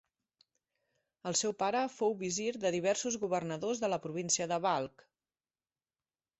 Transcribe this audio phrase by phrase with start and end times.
[1.31, 5.09] El seu pare fou visir de diversos governadors de la província de Balkh.